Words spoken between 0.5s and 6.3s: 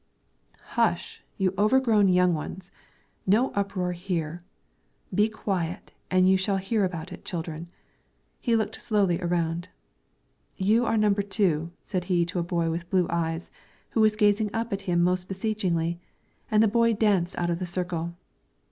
"Hush! you overgrown young ones! No uproar here! Be quiet and